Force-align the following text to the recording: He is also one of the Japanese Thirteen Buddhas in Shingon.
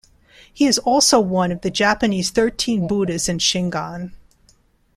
He 0.51 0.65
is 0.65 0.79
also 0.79 1.19
one 1.19 1.51
of 1.51 1.61
the 1.61 1.69
Japanese 1.69 2.31
Thirteen 2.31 2.87
Buddhas 2.87 3.29
in 3.29 3.37
Shingon. 3.37 4.13